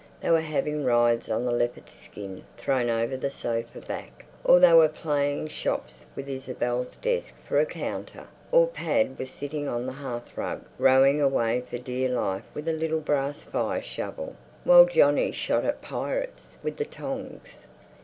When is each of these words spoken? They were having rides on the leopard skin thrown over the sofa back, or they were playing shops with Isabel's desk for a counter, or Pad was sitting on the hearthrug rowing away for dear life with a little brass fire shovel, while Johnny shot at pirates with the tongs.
They 0.19 0.31
were 0.31 0.41
having 0.41 0.83
rides 0.83 1.29
on 1.29 1.45
the 1.45 1.51
leopard 1.51 1.87
skin 1.87 2.43
thrown 2.57 2.89
over 2.89 3.15
the 3.15 3.29
sofa 3.29 3.81
back, 3.81 4.25
or 4.43 4.59
they 4.59 4.73
were 4.73 4.87
playing 4.89 5.49
shops 5.49 6.07
with 6.15 6.27
Isabel's 6.27 6.97
desk 6.97 7.35
for 7.47 7.59
a 7.59 7.67
counter, 7.67 8.25
or 8.51 8.65
Pad 8.65 9.19
was 9.19 9.29
sitting 9.29 9.67
on 9.67 9.85
the 9.85 9.91
hearthrug 9.93 10.63
rowing 10.79 11.21
away 11.21 11.61
for 11.61 11.77
dear 11.77 12.09
life 12.09 12.45
with 12.55 12.67
a 12.67 12.73
little 12.73 12.99
brass 12.99 13.43
fire 13.43 13.83
shovel, 13.83 14.35
while 14.63 14.85
Johnny 14.87 15.31
shot 15.31 15.65
at 15.65 15.83
pirates 15.83 16.57
with 16.63 16.77
the 16.77 16.85
tongs. 16.85 17.67